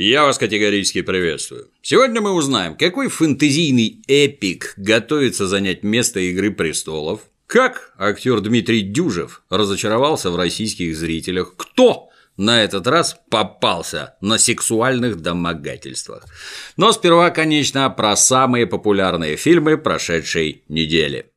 [0.00, 1.72] Я вас категорически приветствую.
[1.82, 9.42] Сегодня мы узнаем, какой фэнтезийный эпик готовится занять место «Игры престолов», как актер Дмитрий Дюжев
[9.50, 16.26] разочаровался в российских зрителях, кто на этот раз попался на сексуальных домогательствах.
[16.76, 21.32] Но сперва, конечно, про самые популярные фильмы прошедшей недели.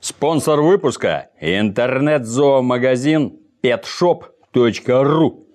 [0.00, 5.47] Спонсор выпуска– интернет-зоомагазин petshop.ru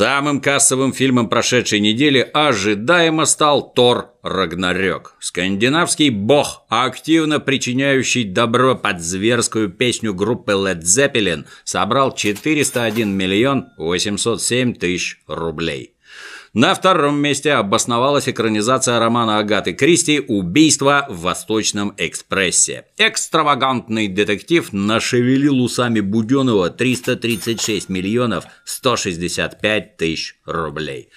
[0.00, 5.14] Самым кассовым фильмом прошедшей недели ожидаемо стал Тор Рагнарёк.
[5.20, 14.72] Скандинавский бог, активно причиняющий добро под зверскую песню группы Led Zeppelin, собрал 401 миллион 807
[14.72, 15.92] тысяч рублей.
[16.52, 22.86] На втором месте обосновалась экранизация романа Агаты Кристи «Убийство в Восточном экспрессе».
[22.98, 31.10] Экстравагантный детектив нашевелил усами Буденова 336 миллионов 165 тысяч рублей.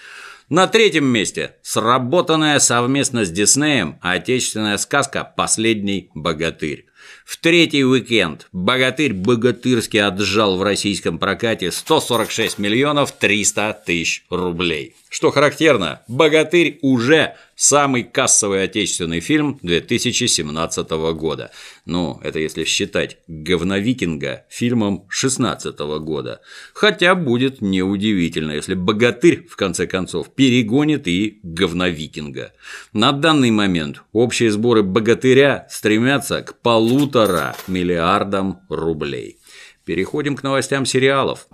[0.49, 6.85] На третьем месте сработанная совместно с Диснеем отечественная сказка «Последний богатырь».
[7.25, 14.95] В третий уикенд «Богатырь» богатырски отжал в российском прокате 146 миллионов 300 тысяч рублей.
[15.09, 21.51] Что характерно, «Богатырь» уже самый кассовый отечественный фильм 2017 года.
[21.85, 26.41] Ну, это если считать «Говновикинга» фильмом 2016 года.
[26.73, 32.53] Хотя будет неудивительно, если «Богатырь» в конце концов перегонит и «Говновикинга».
[32.91, 36.59] На данный момент общие сборы «Богатыря» стремятся к
[36.93, 39.37] полутора миллиардам рублей.
[39.83, 41.47] Переходим к новостям сериалов.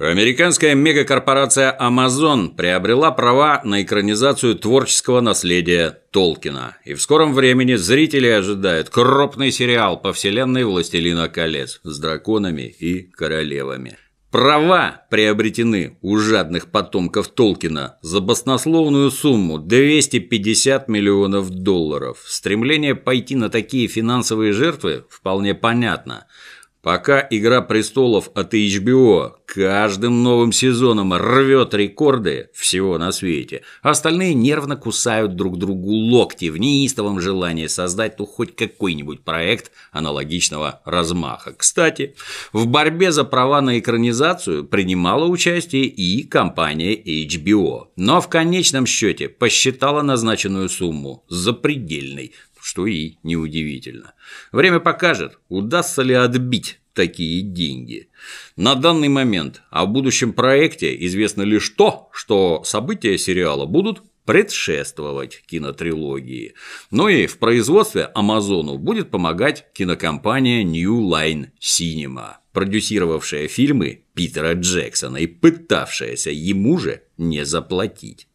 [0.00, 6.76] Американская мегакорпорация Amazon приобрела права на экранизацию творческого наследия Толкина.
[6.84, 13.02] И в скором времени зрители ожидают крупный сериал по вселенной «Властелина колец» с драконами и
[13.02, 13.96] королевами.
[14.34, 22.18] Права приобретены у жадных потомков Толкина за баснословную сумму 250 миллионов долларов.
[22.26, 26.26] Стремление пойти на такие финансовые жертвы вполне понятно–
[26.84, 34.76] Пока «Игра престолов» от HBO каждым новым сезоном рвет рекорды всего на свете, остальные нервно
[34.76, 41.54] кусают друг другу локти в неистовом желании создать ну хоть какой-нибудь проект аналогичного размаха.
[41.56, 42.16] Кстати,
[42.52, 49.30] в борьбе за права на экранизацию принимала участие и компания HBO, но в конечном счете
[49.30, 52.32] посчитала назначенную сумму запредельной
[52.64, 54.14] что и неудивительно.
[54.50, 58.08] Время покажет, удастся ли отбить такие деньги.
[58.56, 66.54] На данный момент о будущем проекте известно лишь то, что события сериала будут предшествовать кинотрилогии.
[66.90, 75.18] Ну и в производстве Амазону будет помогать кинокомпания New Line Cinema, продюсировавшая фильмы Питера Джексона
[75.18, 78.26] и пытавшаяся ему же не заплатить.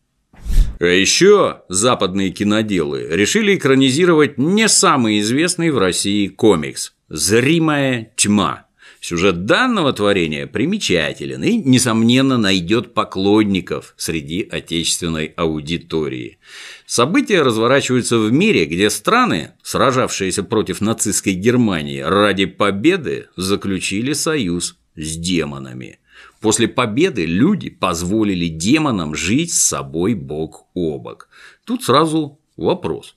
[0.80, 8.66] А еще западные киноделы решили экранизировать не самый известный в России комикс «Зримая тьма».
[9.02, 16.38] Сюжет данного творения примечателен и, несомненно, найдет поклонников среди отечественной аудитории.
[16.86, 25.16] События разворачиваются в мире, где страны, сражавшиеся против нацистской Германии ради победы, заключили союз с
[25.16, 26.00] демонами.
[26.40, 31.28] После победы люди позволили демонам жить с собой бок о бок.
[31.66, 33.16] Тут сразу вопрос.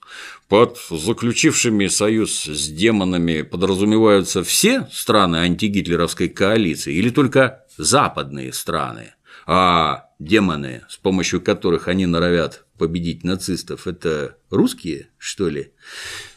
[0.49, 9.13] Под заключившими союз с демонами подразумеваются все страны антигитлеровской коалиции или только западные страны?
[9.45, 15.71] А демоны, с помощью которых они норовят победить нацистов, это русские, что ли?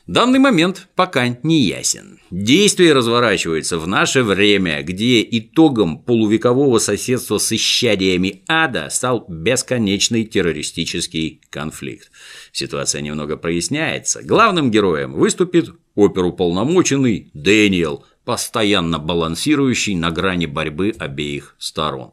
[0.07, 2.21] Данный момент пока не ясен.
[2.31, 11.41] Действие разворачивается в наше время, где итогом полувекового соседства с исчадиями ада стал бесконечный террористический
[11.51, 12.13] конфликт.
[12.53, 14.23] Ситуация немного проясняется.
[14.23, 22.13] Главным героем выступит оперуполномоченный Дэниел, постоянно балансирующий на грани борьбы обеих сторон.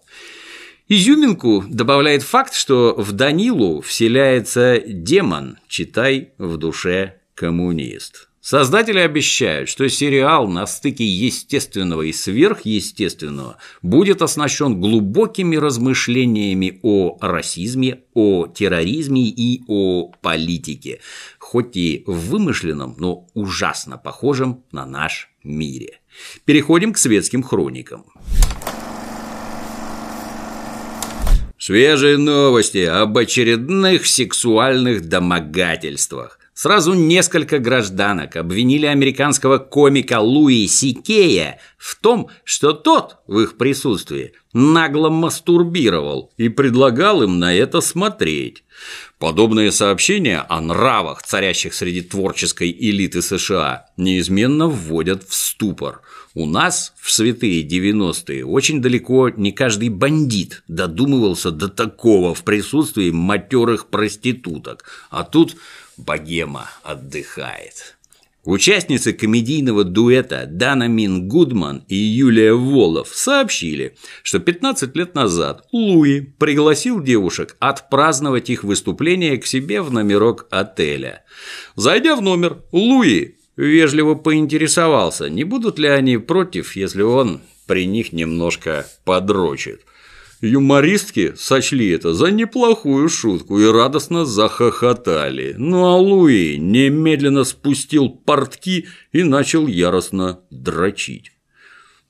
[0.88, 8.30] Изюминку добавляет факт, что в Данилу вселяется демон, читай в душе коммунист.
[8.46, 18.02] Создатели обещают, что сериал на стыке естественного и сверхъестественного будет оснащен глубокими размышлениями о расизме,
[18.14, 21.00] о терроризме и о политике,
[21.40, 26.02] хоть и вымышленном, но ужасно похожем на наш мире.
[26.44, 28.08] Переходим к светским хроникам.
[31.58, 36.38] Свежие новости об очередных сексуальных домогательствах.
[36.54, 44.34] Сразу несколько гражданок обвинили американского комика Луи Сикея в том, что тот в их присутствии
[44.54, 48.64] нагло мастурбировал и предлагал им на это смотреть.
[49.18, 56.02] Подобные сообщения о нравах, царящих среди творческой элиты США, неизменно вводят в ступор.
[56.36, 63.12] У нас в святые 90-е очень далеко не каждый бандит додумывался до такого в присутствии
[63.12, 65.56] матерых проституток, а тут
[65.98, 67.96] богема отдыхает.
[68.46, 76.20] Участницы комедийного дуэта Дана Мин Гудман и Юлия Волов сообщили, что 15 лет назад Луи
[76.20, 81.24] пригласил девушек отпраздновать их выступление к себе в номерок отеля.
[81.78, 88.12] Зайдя в номер, Луи вежливо поинтересовался, не будут ли они против, если он при них
[88.12, 89.86] немножко подрочит.
[90.46, 95.56] Юмористки сочли это за неплохую шутку и радостно захохотали.
[95.58, 101.33] Ну а Луи немедленно спустил портки и начал яростно дрочить.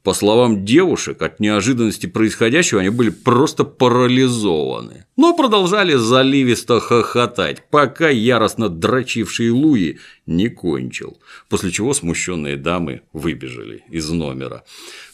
[0.04, 8.10] По словам девушек, от неожиданности происходящего они были просто парализованы, но продолжали заливисто хохотать, пока
[8.10, 11.18] яростно дрочивший Луи не кончил,
[11.48, 14.66] после чего смущенные дамы выбежали из номера.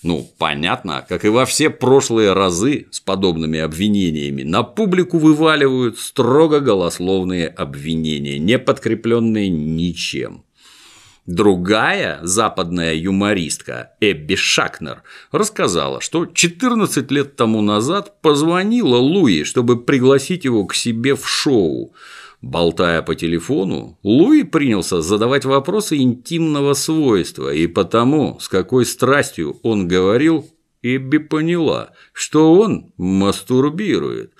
[0.02, 6.62] Ну, понятно, как и во все прошлые разы с подобными обвинениями, на публику вываливают строго
[6.62, 10.46] голословные обвинения, не подкрепленные ничем.
[11.30, 20.46] Другая западная юмористка Эбби Шакнер рассказала, что 14 лет тому назад позвонила Луи, чтобы пригласить
[20.46, 21.94] его к себе в шоу.
[22.42, 29.88] Болтая по телефону, Луи принялся задавать вопросы интимного свойства, и потому, с какой страстью он
[29.88, 30.50] говорил,
[30.82, 34.34] Эбби поняла, что он мастурбирует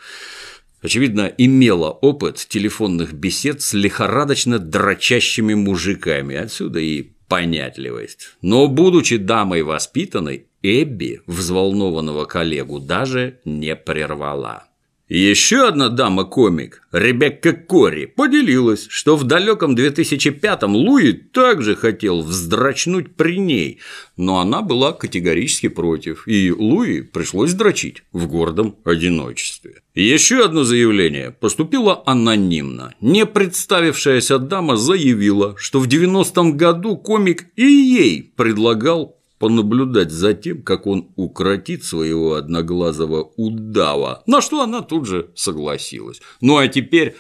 [0.82, 8.32] очевидно, имела опыт телефонных бесед с лихорадочно дрочащими мужиками, отсюда и понятливость.
[8.42, 14.69] Но, будучи дамой воспитанной, Эбби взволнованного коллегу даже не прервала.
[15.10, 23.40] Еще одна дама-комик, Ребекка Кори, поделилась, что в далеком 2005-м Луи также хотел вздрачнуть при
[23.40, 23.80] ней,
[24.18, 29.82] но она была категорически против, и Луи пришлось дрочить в гордом одиночестве.
[29.96, 32.94] Еще одно заявление поступило анонимно.
[33.02, 40.62] Не представившаяся дама заявила, что в 90-м году комик и ей предлагал понаблюдать за тем,
[40.62, 46.22] как он укротит своего одноглазого удава, на что она тут же согласилась.
[46.42, 47.16] Ну а теперь,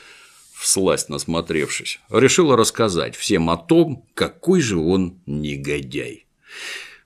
[0.53, 6.25] всласть насмотревшись, решила рассказать всем о том, какой же он негодяй.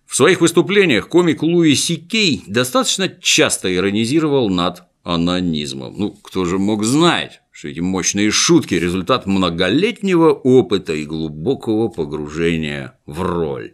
[0.05, 5.95] В своих выступлениях комик Луи Сикей достаточно часто иронизировал над анонизмом.
[5.97, 12.97] Ну, кто же мог знать, что эти мощные шутки– результат многолетнего опыта и глубокого погружения
[13.05, 13.73] в роль.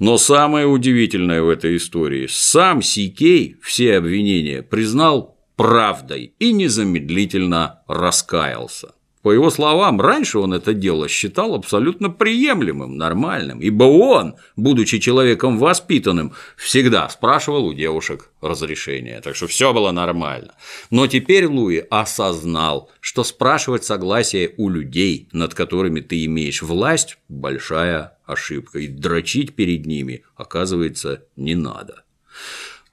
[0.00, 8.94] Но самое удивительное в этой истории– сам Сикей все обвинения признал правдой и незамедлительно раскаялся.
[9.22, 15.58] По его словам, раньше он это дело считал абсолютно приемлемым, нормальным, ибо он, будучи человеком
[15.58, 20.54] воспитанным, всегда спрашивал у девушек разрешения, так что все было нормально.
[20.90, 28.16] Но теперь Луи осознал, что спрашивать согласие у людей, над которыми ты имеешь власть, большая
[28.24, 32.04] ошибка, и дрочить перед ними, оказывается, не надо.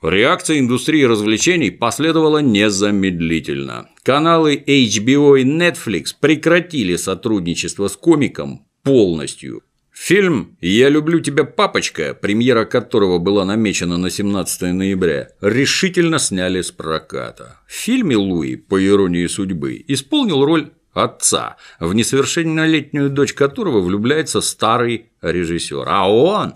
[0.01, 3.89] Реакция индустрии развлечений последовала незамедлительно.
[4.03, 9.63] Каналы HBO и Netflix прекратили сотрудничество с комиком полностью.
[9.91, 16.71] Фильм «Я люблю тебя, папочка», премьера которого была намечена на 17 ноября, решительно сняли с
[16.71, 17.59] проката.
[17.65, 25.07] В фильме Луи, по иронии судьбы, исполнил роль отца, в несовершеннолетнюю дочь которого влюбляется старый
[25.23, 26.53] режиссер, а он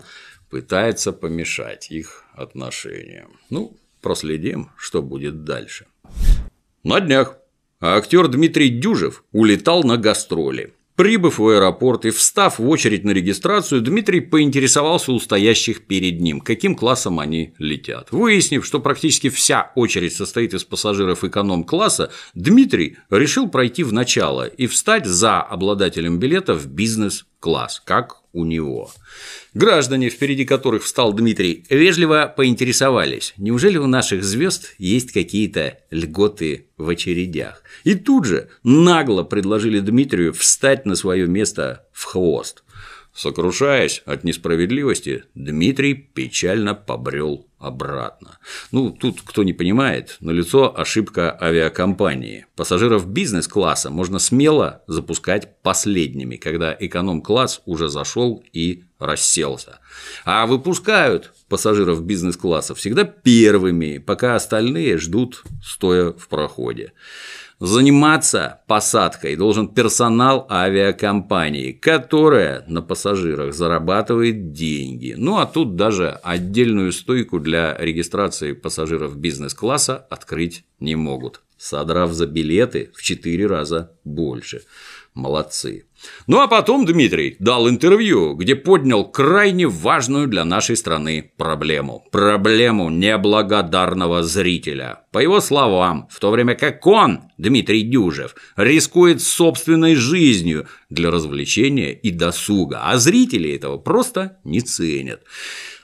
[0.48, 3.38] пытается помешать их отношениям.
[3.50, 5.86] Ну, проследим, что будет дальше.
[6.82, 7.36] На днях
[7.80, 10.74] актер Дмитрий Дюжев улетал на гастроли.
[10.96, 16.40] Прибыв в аэропорт и встав в очередь на регистрацию, Дмитрий поинтересовался у стоящих перед ним,
[16.40, 18.08] каким классом они летят.
[18.10, 24.66] Выяснив, что практически вся очередь состоит из пассажиров эконом-класса, Дмитрий решил пройти в начало и
[24.66, 28.90] встать за обладателем билета в бизнес-класс, как у него.
[29.54, 36.88] Граждане, впереди которых встал Дмитрий, вежливо поинтересовались, неужели у наших звезд есть какие-то льготы в
[36.88, 37.62] очередях.
[37.84, 42.61] И тут же нагло предложили Дмитрию встать на свое место в хвост.
[43.14, 48.38] Сокрушаясь от несправедливости, Дмитрий печально побрел обратно.
[48.70, 52.46] Ну, тут, кто не понимает, налицо ошибка авиакомпании.
[52.56, 59.78] Пассажиров бизнес-класса можно смело запускать последними, когда эконом-класс уже зашел и расселся.
[60.24, 66.92] А выпускают пассажиров бизнес-класса всегда первыми, пока остальные ждут, стоя в проходе.
[67.64, 75.14] Заниматься посадкой должен персонал авиакомпании, которая на пассажирах зарабатывает деньги.
[75.16, 82.26] Ну а тут даже отдельную стойку для регистрации пассажиров бизнес-класса открыть не могут, содрав за
[82.26, 84.62] билеты в 4 раза больше.
[85.14, 85.84] Молодцы.
[86.26, 92.06] Ну а потом Дмитрий дал интервью, где поднял крайне важную для нашей страны проблему.
[92.10, 95.00] Проблему неблагодарного зрителя.
[95.12, 101.92] По его словам, в то время как он, Дмитрий Дюжев, рискует собственной жизнью для развлечения
[101.92, 105.22] и досуга, а зрители этого просто не ценят.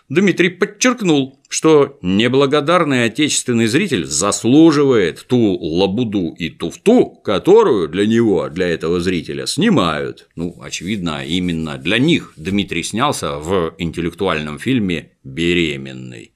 [0.09, 8.69] Дмитрий подчеркнул, что неблагодарный отечественный зритель заслуживает ту лабуду и туфту, которую для него, для
[8.69, 10.29] этого зрителя снимают.
[10.35, 16.33] Ну, очевидно, именно для них Дмитрий снялся в интеллектуальном фильме «Беременный».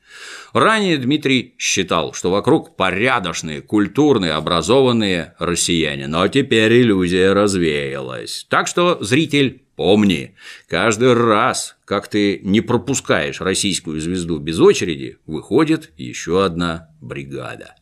[0.52, 8.44] Ранее Дмитрий считал, что вокруг порядочные, культурные, образованные россияне, но теперь иллюзия развеялась.
[8.50, 10.36] Так что, зритель, помни,
[10.68, 17.74] каждый раз, как ты не пропускаешь российскую звезду без очереди, выходит еще одна бригада.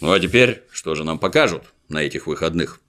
[0.00, 2.80] Ну а теперь, что же нам покажут на этих выходных?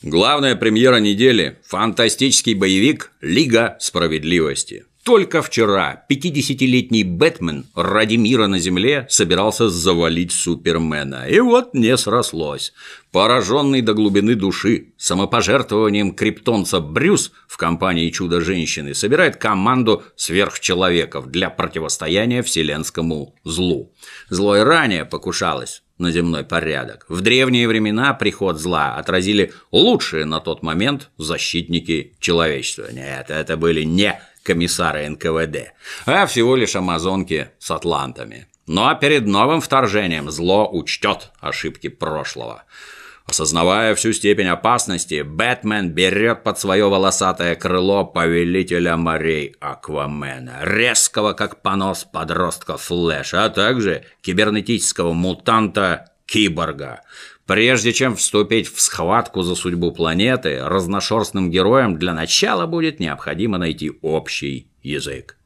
[0.00, 4.86] Главная премьера недели– фантастический боевик «Лига справедливости».
[5.08, 11.26] Только вчера 50-летний Бэтмен ради мира на Земле собирался завалить Супермена.
[11.26, 12.74] И вот не срослось.
[13.10, 22.42] Пораженный до глубины души самопожертвованием криптонца Брюс в компании Чудо-женщины собирает команду сверхчеловеков для противостояния
[22.42, 23.94] вселенскому злу.
[24.28, 27.04] Зло и ранее покушалось на земной порядок.
[27.08, 32.88] В древние времена приход зла отразили лучшие на тот момент защитники человечества.
[32.92, 35.74] Нет, это были не комиссары НКВД,
[36.06, 38.46] а всего лишь амазонки с атлантами.
[38.66, 42.64] Но перед новым вторжением зло учтет ошибки прошлого.
[43.26, 51.60] Осознавая всю степень опасности, Бэтмен берет под свое волосатое крыло повелителя морей Аквамена, резкого как
[51.60, 57.02] понос подростка Флэша, а также кибернетического мутанта Киборга.
[57.48, 63.90] Прежде чем вступить в схватку за судьбу планеты, разношерстным героям для начала будет необходимо найти
[64.02, 65.38] общий язык.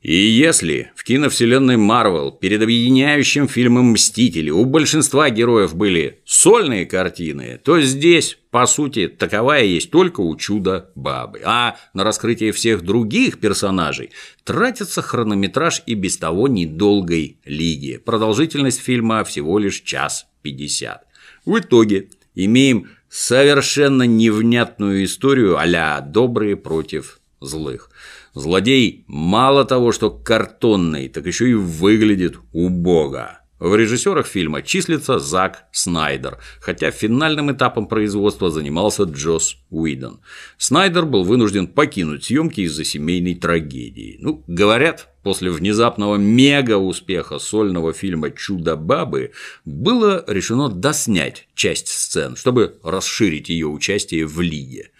[0.00, 7.60] И если в киновселенной Марвел перед объединяющим фильмом «Мстители» у большинства героев были сольные картины,
[7.62, 11.42] то здесь, по сути, таковая есть только у Чуда-бабы.
[11.44, 14.12] А на раскрытие всех других персонажей
[14.44, 17.98] тратится хронометраж и без того недолгой лиги.
[17.98, 21.09] Продолжительность фильма всего лишь час пятьдесят.
[21.44, 27.90] В итоге имеем совершенно невнятную историю а «добрые против злых».
[28.32, 33.40] Злодей мало того, что картонный, так еще и выглядит убого.
[33.60, 40.20] В режиссерах фильма числится Зак Снайдер, хотя финальным этапом производства занимался Джос Уидон.
[40.56, 44.16] Снайдер был вынужден покинуть съемки из-за семейной трагедии.
[44.18, 49.32] Ну, говорят, после внезапного мега-успеха сольного фильма «Чудо-бабы»
[49.64, 54.90] было решено доснять часть сцен, чтобы расширить ее участие в Лиге.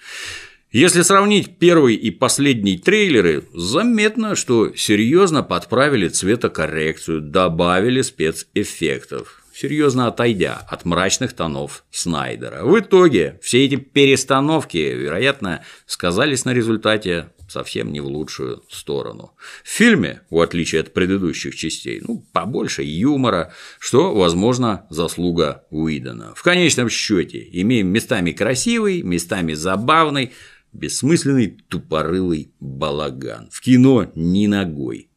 [0.73, 10.55] Если сравнить первый и последний трейлеры, заметно, что серьезно подправили цветокоррекцию, добавили спецэффектов, серьезно отойдя
[10.69, 12.65] от мрачных тонов Снайдера.
[12.65, 19.35] В итоге все эти перестановки, вероятно, сказались на результате совсем не в лучшую сторону.
[19.63, 26.33] В фильме, в отличие от предыдущих частей, ну, побольше юмора, что, возможно, заслуга Уидона.
[26.35, 30.33] В конечном счете имеем местами красивый, местами забавный,
[30.73, 33.49] Бессмысленный тупорылый балаган.
[33.51, 35.10] В кино ни ногой.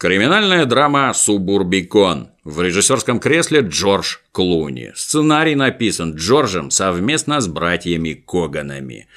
[0.00, 2.30] Криминальная драма «Субурбикон».
[2.42, 4.92] В режиссерском кресле Джордж Клуни.
[4.94, 9.08] Сценарий написан Джорджем совместно с братьями Коганами.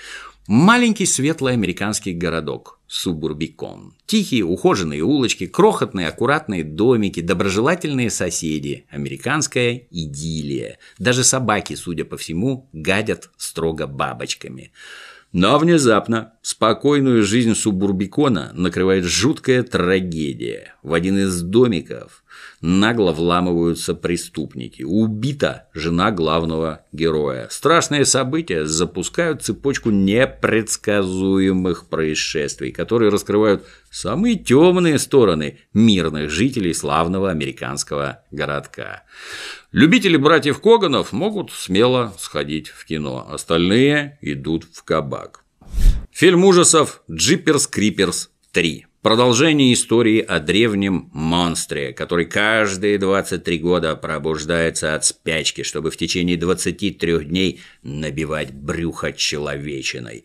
[0.45, 3.93] Маленький светлый американский городок Субурбикон.
[4.07, 10.79] Тихие ухоженные улочки, крохотные аккуратные домики, доброжелательные соседи, американская идиллия.
[10.99, 14.73] Даже собаки, судя по всему, гадят строго бабочками.
[15.31, 20.75] Но внезапно спокойную жизнь субурбикона накрывает жуткая трагедия.
[20.83, 22.21] В один из домиков
[22.59, 24.83] нагло вламываются преступники.
[24.83, 27.47] Убита жена главного героя.
[27.49, 38.19] Страшные события запускают цепочку непредсказуемых происшествий, которые раскрывают самые темные стороны мирных жителей славного американского
[38.31, 39.03] городка.
[39.71, 45.42] Любители братьев Коганов могут смело сходить в кино, остальные идут в кабак.
[46.11, 48.83] Фильм ужасов «Джиперс Криперс 3».
[49.01, 56.37] Продолжение истории о древнем монстре, который каждые 23 года пробуждается от спячки, чтобы в течение
[56.37, 60.23] 23 дней набивать брюхо человечиной.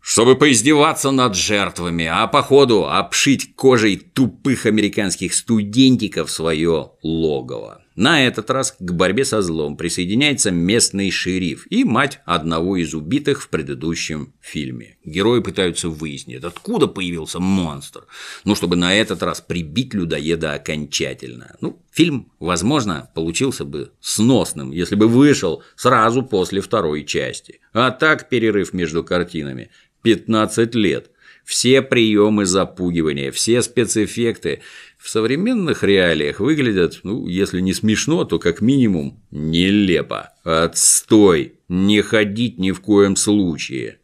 [0.00, 7.81] Чтобы поиздеваться над жертвами, а по ходу обшить кожей тупых американских студентиков свое логово.
[7.94, 13.42] На этот раз к борьбе со злом присоединяется местный шериф и мать одного из убитых
[13.42, 14.96] в предыдущем фильме.
[15.04, 18.06] Герои пытаются выяснить, откуда появился монстр,
[18.44, 21.56] ну, чтобы на этот раз прибить людоеда окончательно.
[21.60, 27.60] Ну, фильм, возможно, получился бы сносным, если бы вышел сразу после второй части.
[27.72, 29.70] А так перерыв между картинами
[30.02, 31.10] 15 лет.
[31.44, 34.62] Все приемы запугивания, все спецэффекты
[35.02, 40.30] в современных реалиях выглядят, ну, если не смешно, то как минимум нелепо.
[40.44, 41.54] Отстой!
[41.68, 43.98] Не ходить ни в коем случае.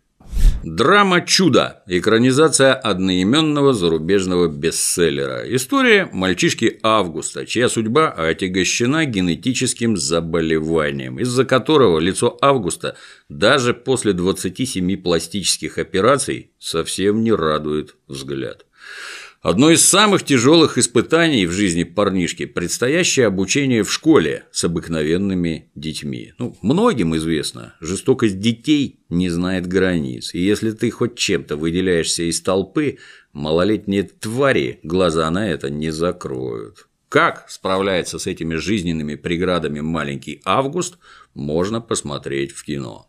[0.65, 5.45] Драма «Чудо»– экранизация одноименного зарубежного бестселлера.
[5.55, 12.97] История мальчишки Августа, чья судьба отягощена генетическим заболеванием, из-за которого лицо Августа
[13.29, 18.65] даже после 27 пластических операций совсем не радует взгляд.
[19.41, 26.33] Одно из самых тяжелых испытаний в жизни парнишки– предстоящее обучение в школе с обыкновенными детьми.
[26.39, 32.41] Ну, многим известно, жестокость детей не знает границ, и если ты хоть чем-то выделяешься из
[32.41, 32.99] толпы,
[33.33, 36.89] малолетние твари глаза на это не закроют.
[37.09, 40.99] Как справляется с этими жизненными преградами маленький Август,
[41.35, 43.09] можно посмотреть в кино.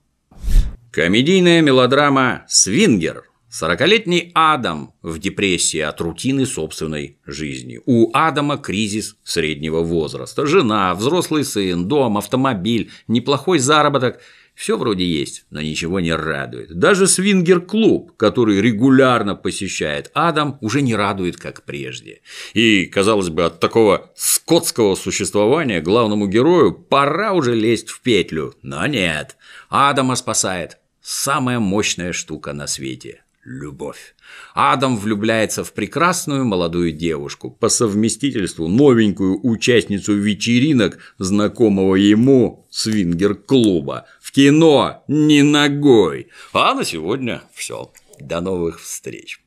[0.91, 7.79] Комедийная мелодрама «Свингер» Сорокалетний Адам в депрессии от рутины собственной жизни.
[7.87, 10.45] У Адама кризис среднего возраста.
[10.45, 14.19] Жена, взрослый сын, дом, автомобиль, неплохой заработок.
[14.53, 16.77] Все вроде есть, но ничего не радует.
[16.77, 22.21] Даже свингер-клуб, который регулярно посещает Адам, уже не радует, как прежде.
[22.53, 28.53] И, казалось бы, от такого скотского существования главному герою пора уже лезть в петлю.
[28.61, 29.37] Но нет,
[29.69, 34.15] Адама спасает самая мощная штука на свете любовь.
[34.53, 44.05] Адам влюбляется в прекрасную молодую девушку, по совместительству новенькую участницу вечеринок знакомого ему свингер-клуба.
[44.21, 46.27] В кино не ногой.
[46.53, 47.91] А на сегодня все.
[48.19, 49.41] До новых встреч.